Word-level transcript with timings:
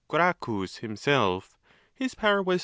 Gracchus 0.07 0.77
himself, 0.77 1.59
his 1.93 2.15
power 2.15 2.41
was. 2.41 2.59